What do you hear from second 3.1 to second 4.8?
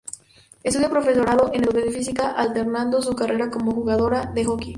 carrera como jugadora de hockey.